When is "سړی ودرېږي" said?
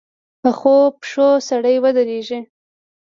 1.49-2.39